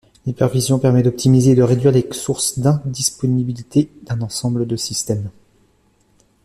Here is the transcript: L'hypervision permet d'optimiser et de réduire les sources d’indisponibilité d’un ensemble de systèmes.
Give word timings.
L'hypervision 0.25 0.79
permet 0.79 1.03
d'optimiser 1.03 1.51
et 1.51 1.55
de 1.55 1.61
réduire 1.61 1.91
les 1.91 2.11
sources 2.11 2.57
d’indisponibilité 2.57 3.91
d’un 4.01 4.21
ensemble 4.23 4.65
de 4.65 4.75
systèmes. 4.75 5.29